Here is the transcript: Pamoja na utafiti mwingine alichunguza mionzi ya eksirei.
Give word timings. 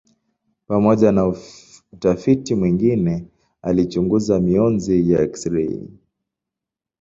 Pamoja 0.67 1.11
na 1.11 1.33
utafiti 1.93 2.55
mwingine 2.55 3.27
alichunguza 3.61 4.39
mionzi 4.39 5.11
ya 5.11 5.21
eksirei. 5.21 5.89